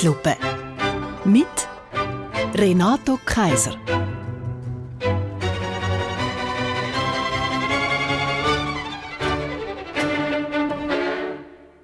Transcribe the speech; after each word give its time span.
Zeitlupe. 0.00 0.34
Mit 1.26 1.46
Renato 2.54 3.18
Kaiser. 3.26 3.76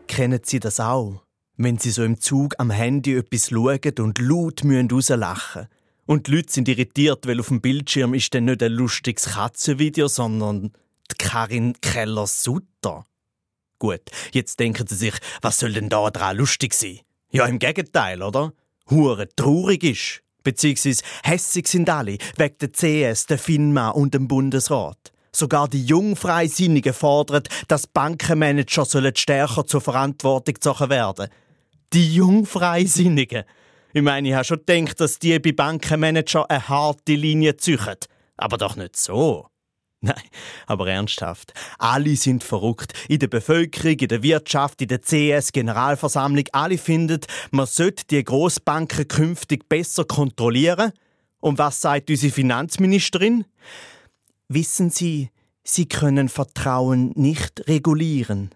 Kennen 0.06 0.40
Sie 0.42 0.60
das 0.60 0.80
auch? 0.80 1.24
Wenn 1.58 1.76
Sie 1.76 1.90
so 1.90 2.04
im 2.04 2.18
Zug 2.18 2.54
am 2.56 2.70
Handy 2.70 3.16
etwas 3.16 3.50
schauen 3.50 3.80
und 3.98 4.18
laut 4.18 4.62
rauslachen 4.64 5.62
müssen. 5.62 5.68
Und 6.06 6.26
die 6.26 6.36
Leute 6.36 6.52
sind 6.54 6.68
irritiert, 6.68 7.26
weil 7.26 7.40
auf 7.40 7.48
dem 7.48 7.60
Bildschirm 7.60 8.14
ist 8.14 8.34
dann 8.34 8.46
nicht 8.46 8.62
ein 8.62 8.72
lustiges 8.72 9.34
Katzenvideo, 9.34 10.08
sondern 10.08 10.72
die 11.10 11.16
Karin 11.18 11.74
Keller-Sutter. 11.82 13.04
Gut, 13.78 14.00
jetzt 14.32 14.58
denken 14.58 14.86
Sie 14.86 14.96
sich, 14.96 15.14
was 15.42 15.58
soll 15.58 15.74
denn 15.74 15.90
da 15.90 16.10
dran 16.10 16.38
lustig 16.38 16.72
sein? 16.72 17.00
Ja, 17.36 17.44
im 17.46 17.58
Gegenteil, 17.58 18.22
oder? 18.22 18.52
Hure 18.88 19.28
traurig 19.36 19.84
ist. 19.84 20.22
Beziehungsweise 20.42 21.02
hässig 21.22 21.68
sind 21.68 21.90
alle, 21.90 22.16
wegen 22.36 22.56
der 22.60 22.72
CS, 22.72 23.26
der 23.26 23.38
FINMA 23.38 23.90
und 23.90 24.14
dem 24.14 24.26
Bundesrat. 24.26 25.12
Sogar 25.32 25.68
die 25.68 25.84
Jungfreisinnigen 25.84 26.94
fordern, 26.94 27.42
dass 27.68 27.86
Bankenmanager 27.88 28.86
stärker 29.14 29.66
zur 29.66 29.82
Verantwortung 29.82 30.54
gezogen 30.54 30.88
werden. 30.88 31.28
Die 31.92 32.14
Jungfreisinnigen. 32.14 33.44
Ich 33.92 34.02
meine, 34.02 34.28
ich 34.28 34.34
habe 34.34 34.44
schon 34.44 34.64
gedacht, 34.64 34.98
dass 34.98 35.18
die 35.18 35.38
bei 35.38 35.52
Bankenmanager 35.52 36.50
eine 36.50 36.66
harte 36.66 37.12
Linie 37.12 37.58
züchen. 37.58 37.96
Aber 38.38 38.56
doch 38.56 38.76
nicht 38.76 38.96
so. 38.96 39.48
Nein, 40.00 40.22
aber 40.66 40.88
ernsthaft. 40.88 41.52
Alle 41.78 42.16
sind 42.16 42.44
verrückt. 42.44 42.92
In 43.08 43.18
der 43.18 43.28
Bevölkerung, 43.28 43.98
in 43.98 44.08
der 44.08 44.22
Wirtschaft, 44.22 44.82
in 44.82 44.88
der 44.88 45.00
CS-Generalversammlung. 45.00 46.44
Alle 46.52 46.78
finden, 46.78 47.20
man 47.50 47.66
sollte 47.66 48.04
die 48.06 48.22
Großbanken 48.22 49.08
künftig 49.08 49.68
besser 49.68 50.04
kontrollieren. 50.04 50.92
Und 51.40 51.58
was 51.58 51.80
sagt 51.80 52.10
unsere 52.10 52.32
Finanzministerin? 52.32 53.46
Wissen 54.48 54.90
Sie, 54.90 55.30
Sie 55.64 55.86
können 55.86 56.28
Vertrauen 56.28 57.12
nicht 57.16 57.66
regulieren. 57.66 58.50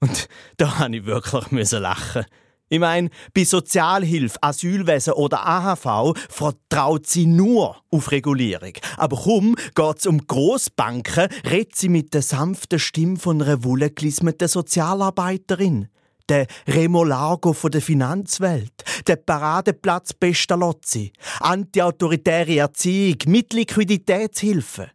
Und 0.00 0.28
da 0.58 0.78
habe 0.78 0.96
ich 0.96 1.06
wirklich 1.06 1.70
lachen. 1.72 2.26
Ich 2.72 2.78
meine, 2.78 3.10
bei 3.34 3.44
Sozialhilfe, 3.44 4.38
Asylwesen 4.40 5.12
oder 5.12 5.46
AHV 5.46 6.14
vertraut 6.30 7.06
sie 7.06 7.26
nur 7.26 7.76
auf 7.90 8.10
Regulierung. 8.10 8.72
Aber 8.96 9.18
kaum 9.18 9.56
geht's 9.74 10.06
um 10.06 10.26
Großbanken, 10.26 11.28
redet 11.50 11.76
sie 11.76 11.90
mit 11.90 12.14
der 12.14 12.22
sanften 12.22 12.78
Stimme 12.78 13.18
von 13.18 13.42
einer 13.42 13.62
wohlgelismeten 13.62 14.48
Sozialarbeiterin. 14.48 15.88
Der 16.30 16.46
Remo 16.66 17.04
Largo 17.04 17.52
von 17.52 17.72
der 17.72 17.82
Finanzwelt, 17.82 18.72
der 19.06 19.16
Paradeplatz 19.16 20.14
Pestalozzi, 20.14 21.12
antiautoritäre 21.40 22.56
Erziehung 22.56 23.18
mit 23.26 23.52
Liquiditätshilfe. 23.52 24.88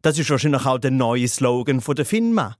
Das 0.00 0.18
ist 0.18 0.28
wahrscheinlich 0.28 0.66
auch 0.66 0.78
der 0.78 0.90
neue 0.90 1.28
Slogan 1.28 1.82
von 1.82 1.94
der 1.94 2.04
FINMA. 2.04 2.56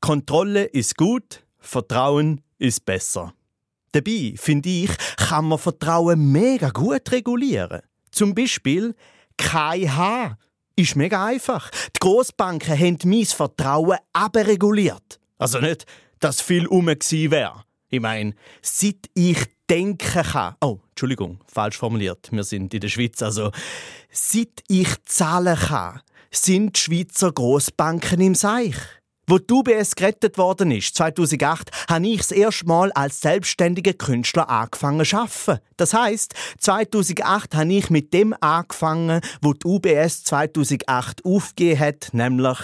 Kontrolle 0.00 0.64
ist 0.64 0.96
gut, 0.96 1.44
Vertrauen 1.60 2.40
ist 2.58 2.84
besser. 2.84 3.32
Dabei, 3.92 4.34
finde 4.36 4.68
ich, 4.68 4.90
kann 5.16 5.46
man 5.46 5.58
Vertrauen 5.58 6.32
mega 6.32 6.70
gut 6.70 7.10
regulieren. 7.12 7.82
Zum 8.10 8.34
Beispiel 8.34 8.94
KH. 9.36 10.36
Ist 10.74 10.96
mega 10.96 11.26
einfach. 11.26 11.70
Die 11.94 12.00
Großbanken 12.00 12.78
haben 12.78 12.98
mein 13.04 13.26
Vertrauen 13.26 13.98
abreguliert. 14.14 15.20
Also 15.36 15.58
nicht, 15.58 15.84
dass 16.18 16.40
viel 16.40 16.66
um 16.66 16.86
wäre. 16.86 17.64
Ich 17.90 18.00
meine, 18.00 18.34
seit 18.62 19.10
ich 19.12 19.36
denken 19.68 20.22
kann. 20.22 20.54
Oh, 20.62 20.78
Entschuldigung, 20.90 21.40
falsch 21.46 21.76
formuliert. 21.76 22.28
Wir 22.32 22.44
sind 22.44 22.72
in 22.72 22.80
der 22.80 22.88
Schweiz. 22.88 23.20
Also, 23.20 23.52
seit 24.10 24.62
ich 24.68 24.88
zahlen 25.04 25.56
kann, 25.56 26.00
sind 26.30 26.76
die 26.76 26.80
Schweizer 26.80 27.32
Großbanken 27.32 28.20
im 28.20 28.34
Seich. 28.34 28.76
Wo 29.28 29.38
die 29.38 29.52
UBS 29.52 29.94
gerettet 29.94 30.36
worden 30.36 30.72
ist, 30.72 30.96
2008, 30.96 31.70
habe 31.88 32.06
ich 32.08 32.18
das 32.18 32.32
erste 32.32 32.66
Mal 32.66 32.90
als 32.92 33.20
selbstständiger 33.20 33.92
Künstler 33.92 34.50
angefangen 34.50 35.04
zu 35.04 35.16
arbeiten. 35.16 35.62
Das 35.76 35.94
heisst, 35.94 36.34
2008 36.58 37.54
habe 37.54 37.72
ich 37.72 37.88
mit 37.88 38.12
dem 38.12 38.34
angefangen, 38.40 39.20
wo 39.40 39.52
die 39.52 39.66
UBS 39.66 40.24
2008 40.24 41.24
aufgegeben 41.24 41.80
hat, 41.80 42.08
nämlich 42.12 42.58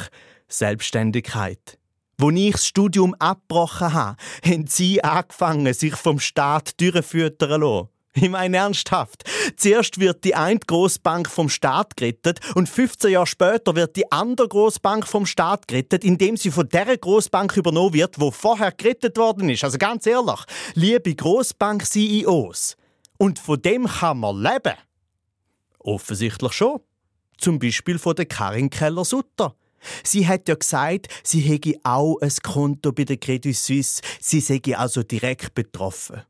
Selbstständigkeit. 0.48 1.78
Wo 2.18 2.30
ich 2.30 2.52
das 2.52 2.66
Studium 2.66 3.14
abgebrochen 3.14 3.92
habe, 3.92 4.16
haben 4.44 4.66
sie 4.66 5.04
angefangen, 5.04 5.72
sich 5.72 5.94
vom 5.94 6.18
Staat 6.18 6.80
durchfüttern 6.80 7.50
zu 7.50 7.56
lassen. 7.58 7.88
Ich 8.22 8.30
meine 8.30 8.56
ernsthaft. 8.56 9.24
Zuerst 9.56 10.00
wird 10.00 10.24
die 10.24 10.34
eine 10.34 10.58
Großbank 10.58 11.30
vom 11.30 11.48
Staat 11.48 11.96
gerettet 11.96 12.40
und 12.54 12.68
15 12.68 13.12
Jahre 13.12 13.26
später 13.26 13.76
wird 13.76 13.96
die 13.96 14.10
andere 14.10 14.48
Großbank 14.48 15.06
vom 15.06 15.24
Staat 15.24 15.68
gerettet, 15.68 16.04
indem 16.04 16.36
sie 16.36 16.50
von 16.50 16.68
der 16.68 16.96
Großbank 16.96 17.56
übernommen 17.56 17.94
wird, 17.94 18.18
wo 18.18 18.30
vorher 18.30 18.72
gerettet 18.72 19.16
worden 19.16 19.48
ist. 19.48 19.62
Also 19.62 19.78
ganz 19.78 20.06
ehrlich, 20.06 20.40
liebe 20.74 21.14
Großbank-CEOs, 21.14 22.76
und 23.18 23.38
von 23.38 23.60
dem 23.60 23.86
kann 23.86 24.18
man 24.18 24.40
leben. 24.40 24.74
Offensichtlich 25.78 26.52
schon. 26.52 26.80
Zum 27.36 27.58
Beispiel 27.58 27.98
von 27.98 28.16
der 28.16 28.26
Karin 28.26 28.70
Keller-Sutter. 28.70 29.54
Sie 30.02 30.26
hat 30.26 30.48
ja 30.48 30.56
gesagt, 30.56 31.08
sie 31.22 31.40
hätte 31.40 31.78
auch 31.84 32.18
ein 32.20 32.32
Konto 32.42 32.92
bei 32.92 33.04
der 33.04 33.16
Credit 33.16 33.56
Suisse. 33.56 34.02
Sie 34.20 34.40
sei 34.40 34.60
also 34.76 35.02
direkt 35.02 35.54
betroffen. 35.54 36.22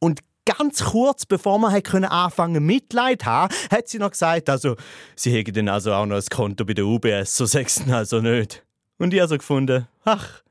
Und 0.00 0.20
ganz 0.46 0.82
kurz 0.82 1.26
bevor 1.26 1.58
man 1.58 1.82
können 1.82 2.06
anfangen 2.06 2.64
Mitleid 2.64 3.26
haben, 3.26 3.54
hat 3.70 3.88
sie 3.88 3.98
noch 3.98 4.12
gesagt, 4.12 4.48
also 4.48 4.76
sie 5.14 5.32
hätte 5.32 5.52
dann 5.52 5.68
also 5.68 5.92
auch 5.92 6.06
noch 6.06 6.16
ein 6.16 6.24
Konto 6.30 6.64
bei 6.64 6.72
der 6.72 6.86
UBS, 6.86 7.36
so 7.36 7.44
sechsten 7.44 7.90
also 7.92 8.22
nicht. 8.22 8.64
Und 8.96 9.12
ich 9.12 9.20
habe 9.20 9.28
so 9.28 9.36
gefunden, 9.36 9.86
ach, 10.04 10.42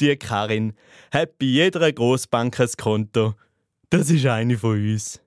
die 0.00 0.16
Karin 0.16 0.72
hat 1.10 1.38
bei 1.38 1.46
jeder 1.46 1.92
Großbank 1.92 2.58
ein 2.58 2.70
Konto. 2.78 3.34
Das 3.90 4.08
ist 4.08 4.24
eine 4.24 4.56
von 4.56 4.72
uns 4.72 5.20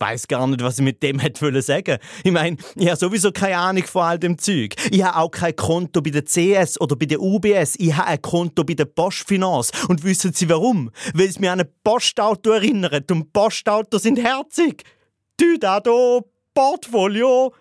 weiß 0.00 0.28
gar 0.28 0.46
nicht, 0.46 0.62
was 0.62 0.78
ich 0.78 0.84
mit 0.84 1.02
dem 1.02 1.18
hätte 1.18 1.62
sagen 1.62 1.98
Ich 2.24 2.32
meine, 2.32 2.56
ich 2.74 2.86
habe 2.86 2.96
sowieso 2.96 3.30
keine 3.30 3.58
Ahnung 3.58 3.84
von 3.84 4.02
all 4.02 4.18
dem 4.18 4.38
Zeug. 4.38 4.74
Ich 4.90 5.02
habe 5.02 5.18
auch 5.18 5.30
kein 5.30 5.54
Konto 5.54 6.00
bei 6.00 6.10
der 6.10 6.24
CS 6.24 6.80
oder 6.80 6.96
bei 6.96 7.06
der 7.06 7.20
UBS. 7.20 7.76
Ich 7.78 7.94
habe 7.94 8.08
ein 8.08 8.22
Konto 8.22 8.64
bei 8.64 8.74
der 8.74 8.86
Postfinance. 8.86 9.72
Und 9.88 10.02
wissen 10.02 10.32
Sie 10.32 10.48
warum? 10.48 10.90
Weil 11.14 11.26
es 11.26 11.38
mich 11.38 11.50
an 11.50 11.60
ein 11.60 11.68
Postauto 11.84 12.50
erinnert. 12.50 13.10
Und 13.12 13.32
Postautos 13.32 14.02
sind 14.02 14.18
herzig. 14.18 14.84
Du 15.36 15.58
da, 15.58 15.80
Portfolio. 16.54 17.52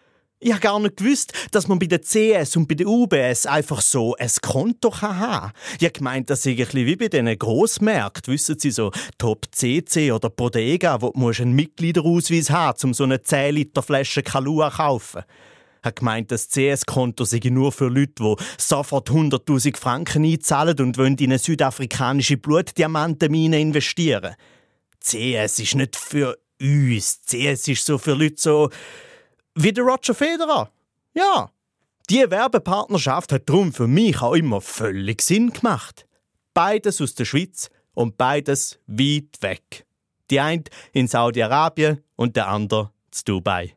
Ich 0.42 0.52
habe 0.54 0.62
gar 0.62 0.80
nicht 0.80 0.96
gewusst, 0.96 1.34
dass 1.52 1.68
man 1.68 1.80
bei 1.80 1.88
der 1.88 2.02
CS 2.02 2.56
und 2.56 2.70
bei 2.70 2.76
der 2.76 2.88
UBS 2.88 3.46
einfach 3.46 3.82
so 3.82 4.16
ein 4.16 4.32
Konto 4.42 5.02
haben 5.02 5.20
kann. 5.20 5.52
Ich 5.78 5.84
habe 5.84 5.92
gemeint, 5.92 6.30
das 6.30 6.44
sei 6.44 6.52
ein 6.52 6.58
bisschen 6.58 6.86
wie 6.86 6.96
bei 6.96 7.10
diesen 7.10 7.38
Grossmärkten, 7.38 8.34
wissen 8.34 8.58
Sie, 8.58 8.72
so 8.72 8.90
Top 9.18 9.48
CC 9.52 10.14
oder 10.14 10.30
Bodega, 10.30 11.02
wo 11.02 11.12
du 11.12 11.42
einen 11.42 11.56
Mitgliederausweis 11.56 12.52
haben 12.52 12.80
um 12.84 12.94
so 12.94 13.04
eine 13.04 13.22
10 13.22 13.54
Liter 13.54 13.84
Flasche 13.84 14.24
Kalua 14.24 14.72
zu 14.72 14.78
kaufen. 14.78 15.24
Ich 15.82 15.86
habe 15.86 15.96
gemeint, 15.96 16.32
das 16.32 16.48
CS-Konto 16.48 17.26
sei 17.26 17.42
nur 17.44 17.74
für 17.74 17.90
Leute, 17.90 18.14
die 18.20 18.36
sofort 18.58 19.10
100'000 19.10 19.76
Franken 19.76 20.24
einzahlen 20.24 20.80
und 20.80 20.98
wollen 20.98 21.18
in 21.18 21.32
eine 21.32 21.40
südafrikanische 21.40 22.38
Blutdiamantenmine 22.38 23.60
investieren. 23.60 24.36
CS 25.02 25.60
ist 25.60 25.76
nicht 25.76 25.98
für 25.98 26.38
uns. 26.62 27.22
CS 27.26 27.68
ist 27.68 27.86
so 27.86 27.98
für 27.98 28.14
Leute 28.14 28.36
so 28.38 28.70
wie 29.55 29.73
der 29.73 29.84
Roger 29.84 30.13
Federer. 30.13 30.72
Ja, 31.13 31.51
die 32.09 32.29
Werbepartnerschaft 32.29 33.31
hat 33.31 33.47
darum 33.47 33.72
für 33.72 33.87
mich 33.87 34.22
auch 34.22 34.34
immer 34.34 34.61
völlig 34.61 35.22
Sinn 35.22 35.51
gemacht. 35.51 36.07
Beides 36.53 37.01
aus 37.01 37.13
der 37.16 37.25
Schweiz 37.25 37.69
und 37.93 38.17
beides 38.17 38.79
weit 38.87 39.41
weg. 39.41 39.85
Die 40.31 40.40
eine 40.40 40.63
in 40.91 41.07
Saudi-Arabien 41.07 42.03
und 42.16 42.35
der 42.35 42.47
andere 42.47 42.91
zu 43.11 43.25
Dubai. 43.25 43.75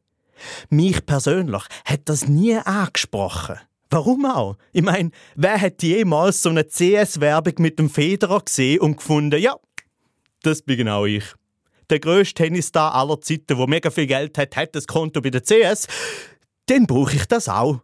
Mich 0.71 1.05
persönlich 1.05 1.63
hat 1.85 2.01
das 2.07 2.27
nie 2.27 2.57
angesprochen. 2.57 3.59
Warum 3.91 4.25
auch? 4.25 4.57
Ich 4.73 4.83
meine, 4.83 5.11
wer 5.35 5.61
hat 5.61 5.83
jemals 5.83 6.43
so 6.43 6.49
eine 6.49 6.67
CS-Werbung 6.67 7.55
mit 7.59 7.79
dem 7.79 7.91
Federer 7.91 8.41
gesehen 8.41 8.81
und 8.81 8.97
gefunden, 8.97 9.41
ja, 9.41 9.57
das 10.43 10.63
bin 10.63 10.79
genau 10.79 11.05
ich 11.05 11.25
der 11.93 12.01
grösste 12.01 12.43
Tennisstar 12.43 12.95
aller 12.95 13.21
Zeiten, 13.21 13.57
der 13.57 13.69
mega 13.69 13.91
viel 13.91 14.07
Geld 14.07 14.39
hat, 14.39 14.57
hat 14.57 14.75
das 14.75 14.87
Konto 14.87 15.21
bei 15.21 15.29
der 15.29 15.43
CS, 15.43 15.87
dann 16.67 16.87
brauche 16.87 17.15
ich 17.15 17.27
das 17.27 17.49
auch. 17.49 17.81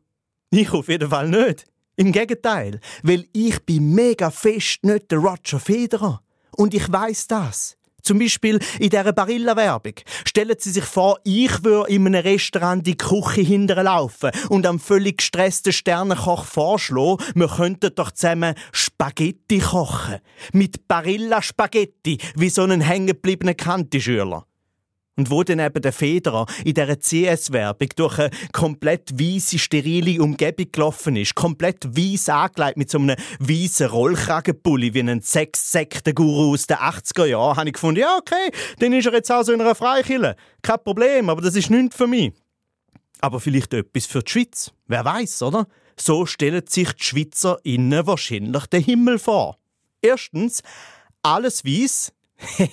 Ich 0.50 0.72
auf 0.72 0.88
jeden 0.88 1.10
Fall 1.10 1.28
nicht. 1.28 1.66
Im 1.96 2.12
Gegenteil, 2.12 2.80
weil 3.02 3.26
ich 3.32 3.60
bin 3.66 3.94
mega 3.94 4.30
fest 4.30 4.78
nicht 4.82 5.10
der 5.10 5.18
Roger 5.18 5.60
Federer. 5.60 6.22
Und 6.56 6.72
ich 6.72 6.90
weiß 6.90 7.26
das. 7.26 7.76
Zum 8.02 8.18
Beispiel 8.18 8.58
in 8.78 8.88
dieser 8.88 9.12
Barilla-Werbung. 9.12 9.94
Stellen 10.24 10.56
Sie 10.58 10.70
sich 10.70 10.84
vor, 10.84 11.18
ich 11.24 11.62
würde 11.64 11.92
in 11.92 12.06
einem 12.06 12.22
Restaurant 12.22 12.86
die 12.86 12.96
Küche 12.96 13.42
hinterlaufen 13.42 14.30
und 14.48 14.64
am 14.64 14.78
völlig 14.78 15.18
gestressten 15.18 15.72
Sternenkoch 15.72 16.44
vorschlagen, 16.44 17.22
wir 17.34 17.48
könnten 17.48 17.94
doch 17.94 18.12
zusammen 18.12 18.54
Spaghetti 19.00 19.60
kochen. 19.60 20.18
Mit 20.52 20.88
Barilla-Spaghetti, 20.88 22.18
wie 22.34 22.50
so 22.50 22.62
einen 22.62 22.80
hängengebliebenen 22.80 23.56
Kantischüler. 23.56 24.44
Und 25.14 25.30
wo 25.30 25.44
dann 25.44 25.60
eben 25.60 25.80
der 25.80 25.92
Federer 25.92 26.46
in 26.64 26.74
dieser 26.74 26.98
CS-Werbung 26.98 27.90
durch 27.94 28.18
eine 28.18 28.30
komplett 28.52 29.12
weisse, 29.12 29.60
sterile 29.60 30.20
Umgebung 30.20 30.66
gelaufen 30.72 31.14
ist, 31.14 31.36
komplett 31.36 31.96
weiss 31.96 32.28
angelegt 32.28 32.76
mit 32.76 32.90
so 32.90 32.98
einem 32.98 33.16
weißen 33.38 33.86
Rollkragenpulli 33.86 34.92
wie 34.94 35.00
ein 35.00 35.22
Sex-Sekten-Guru 35.22 36.54
aus 36.54 36.66
den 36.66 36.78
80er 36.78 37.26
Jahren, 37.26 37.56
habe 37.56 37.68
ich 37.68 37.74
gefunden, 37.74 38.00
ja 38.00 38.16
okay, 38.18 38.50
dann 38.80 38.92
ist 38.92 39.06
er 39.06 39.12
jetzt 39.12 39.30
auch 39.30 39.44
so 39.44 39.52
in 39.52 39.60
einer 39.60 39.76
Freikille. 39.76 40.34
Kein 40.60 40.82
Problem, 40.82 41.30
aber 41.30 41.40
das 41.40 41.54
ist 41.54 41.70
nichts 41.70 41.96
für 41.96 42.08
mich. 42.08 42.32
Aber 43.20 43.38
vielleicht 43.38 43.72
etwas 43.74 44.06
für 44.06 44.24
die 44.24 44.30
Schweiz. 44.32 44.72
Wer 44.88 45.04
weiß, 45.04 45.42
oder? 45.42 45.68
So 46.00 46.26
stellen 46.26 46.66
sich 46.66 46.92
die 46.92 47.04
Schweizer 47.04 47.58
innen 47.64 48.06
wahrscheinlich 48.06 48.66
den 48.66 48.82
Himmel 48.82 49.18
vor. 49.18 49.58
Erstens, 50.00 50.62
alles 51.22 51.64
weiß. 51.64 52.12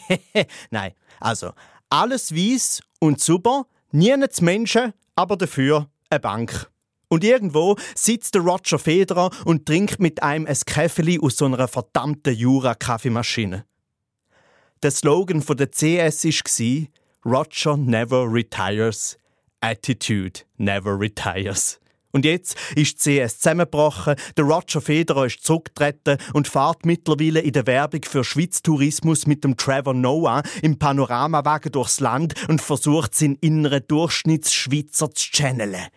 Nein, 0.70 0.94
also 1.20 1.52
alles 1.90 2.34
weiß 2.34 2.82
und 3.00 3.20
super, 3.20 3.66
nichts 3.92 4.42
Menschen, 4.42 4.94
aber 5.16 5.38
dafür 5.38 5.90
eine 6.10 6.20
Bank. 6.20 6.70
Und 7.08 7.24
irgendwo 7.24 7.78
sitzt 7.96 8.36
der 8.36 8.42
Roger 8.42 8.80
Federer 8.80 9.30
und 9.46 9.66
trinkt 9.66 10.00
mit 10.00 10.24
einem 10.24 10.48
ein 10.48 10.58
Käfeli 10.66 11.20
aus 11.22 11.38
so 11.38 11.46
einer 11.46 11.68
verdammten 11.68 12.34
Jura-Kaffeemaschine. 12.34 13.66
Der 14.84 14.92
Slogan 14.92 15.42
von 15.42 15.58
der 15.58 15.72
CS 15.72 16.26
war 16.26 16.88
Roger 17.26 17.78
never 17.78 18.32
retires, 18.32 19.18
Attitude 19.62 20.42
never 20.58 21.00
retires. 21.00 21.80
Und 22.16 22.24
jetzt 22.24 22.56
ist 22.78 23.06
die 23.06 23.20
CS 23.20 23.40
zusammengebrochen, 23.40 24.16
der 24.38 24.46
Roger 24.46 24.80
Federer 24.80 25.26
ist 25.26 25.44
zurückgetreten 25.44 26.18
und 26.32 26.48
fährt 26.48 26.86
mittlerweile 26.86 27.42
in 27.42 27.52
der 27.52 27.68
Werbung 27.68 28.04
für 28.06 28.24
Schweiz 28.24 28.62
Tourismus 28.62 29.28
mit 29.28 29.44
dem 29.44 29.58
Trevor 29.58 29.94
Noah 29.94 30.42
im 30.62 30.80
Panoramawagen 30.80 31.74
durchs 31.74 32.00
Land 32.00 32.34
und 32.48 32.62
versucht, 32.62 33.16
seinen 33.16 33.36
inneren 33.42 33.84
Durchschnittsschweizer 33.90 35.12
zu 35.12 35.30
channeln. 35.30 35.88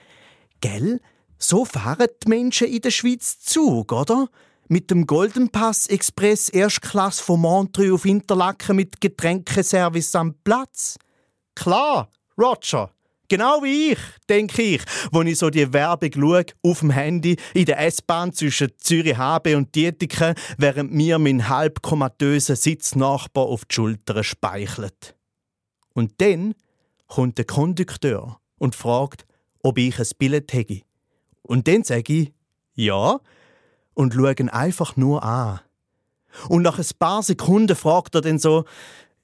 Gell? 0.61 1.01
So 1.39 1.65
fahren 1.65 2.09
die 2.25 2.29
Menschen 2.29 2.67
in 2.67 2.81
der 2.81 2.91
Schweiz 2.91 3.39
Zug, 3.39 3.93
oder? 3.93 4.27
Mit 4.67 4.91
dem 4.91 5.07
Golden 5.07 5.51
Pass 5.51 5.87
Express 5.87 6.49
Erstklasse 6.49 7.23
von 7.23 7.43
Montreux 7.43 7.93
auf 7.93 8.05
Interlaken 8.05 8.75
mit 8.75 9.01
Getränkeservice 9.01 10.17
am 10.17 10.35
Platz. 10.43 10.99
Klar, 11.55 12.11
Roger. 12.37 12.91
Genau 13.29 13.63
wie 13.63 13.93
ich, 13.93 13.99
denke 14.29 14.63
ich, 14.63 14.83
wo 15.13 15.21
ich 15.21 15.39
so 15.39 15.51
die 15.51 15.71
Werbung 15.73 16.11
schaue, 16.15 16.47
auf 16.63 16.81
dem 16.81 16.91
Handy, 16.91 17.37
in 17.53 17.67
der 17.67 17.79
S-Bahn 17.81 18.33
zwischen 18.33 18.71
Zürich 18.79 19.19
HB 19.19 19.55
und 19.55 19.75
Dietiken, 19.75 20.35
während 20.57 20.95
mir 20.95 21.19
mein 21.19 21.49
halb 21.49 21.83
komatöser 21.83 22.57
Sitznachbar 22.57 23.45
auf 23.45 23.67
die 23.67 23.75
Schulter 23.75 24.25
speichelt. 24.25 25.15
Und 25.93 26.21
dann 26.23 26.55
kommt 27.07 27.37
der 27.37 27.45
Kondukteur 27.45 28.41
und 28.57 28.75
fragt, 28.75 29.27
ob 29.63 29.77
ich 29.77 29.99
ein 29.99 30.07
Billett 30.19 30.53
hätte. 30.55 30.81
Und 31.43 31.69
dann 31.69 31.85
sage 31.85 32.13
ich, 32.13 32.33
ja, 32.75 33.21
und 33.93 34.15
schaue 34.15 34.35
ihn 34.39 34.49
einfach 34.49 34.97
nur 34.97 35.23
an. 35.23 35.61
Und 36.49 36.63
nach 36.63 36.79
ein 36.79 36.87
paar 36.99 37.23
Sekunden 37.23 37.77
fragt 37.77 38.15
er 38.15 38.21
dann 38.21 38.39
so, 38.39 38.65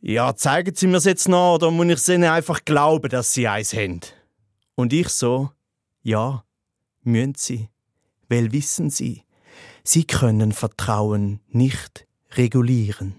ja, 0.06 0.36
zeigen 0.36 0.74
Sie 0.74 0.86
mir 0.86 0.98
es 0.98 1.04
jetzt 1.04 1.28
noch 1.28 1.54
oder 1.54 1.70
muss 1.70 1.86
ich 1.86 2.14
Ihnen 2.14 2.24
einfach 2.24 2.66
glauben, 2.66 3.08
dass 3.08 3.32
Sie 3.32 3.48
eins 3.48 3.72
haben? 3.72 4.00
Und 4.74 4.92
ich 4.92 5.08
so, 5.08 5.50
ja, 6.02 6.44
müssen 7.02 7.34
Sie. 7.36 7.68
Weil 8.28 8.52
wissen 8.52 8.90
Sie, 8.90 9.22
Sie 9.82 10.04
können 10.04 10.52
Vertrauen 10.52 11.40
nicht 11.48 12.06
regulieren. 12.32 13.14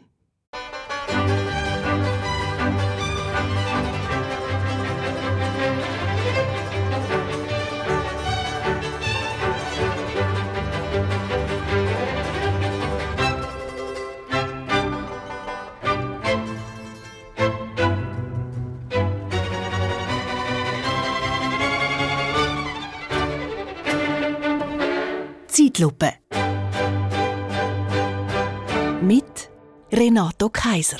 Zeitlupe. 25.55 26.11
Mit 29.01 29.49
Renato 29.89 30.49
Kaiser. 30.49 30.97